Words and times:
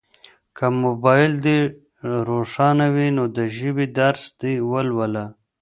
که 0.57 0.65
موبایل 0.83 1.31
دي 1.45 1.57
روښانه 2.29 2.85
وي 2.95 3.07
نو 3.17 3.23
د 3.37 3.39
ژبې 3.57 3.85
درس 3.99 4.23
دي 4.41 4.53
ولوله. 4.71 5.25